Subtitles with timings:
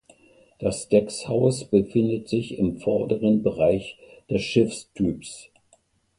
[0.57, 3.99] Das Deckshaus befindet sich im vorderen Bereich
[4.31, 5.49] des Schiffstyps.